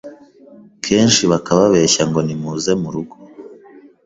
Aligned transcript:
kenshi 0.85 1.21
bakababeshya 1.31 2.03
ngo 2.09 2.19
nimuze 2.25 2.71
mu 2.81 2.89
rugo 2.93 3.15